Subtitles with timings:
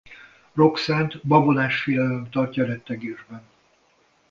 [0.55, 3.43] Roxanne-t babonás félelem tartja rettegésben.